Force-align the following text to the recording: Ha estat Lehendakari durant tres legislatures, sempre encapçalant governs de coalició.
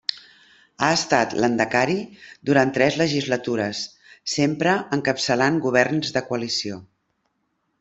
Ha 0.85 0.87
estat 0.93 1.35
Lehendakari 1.43 1.97
durant 2.51 2.73
tres 2.79 2.97
legislatures, 3.03 3.83
sempre 4.39 4.75
encapçalant 4.99 5.63
governs 5.69 6.19
de 6.19 6.27
coalició. 6.33 6.83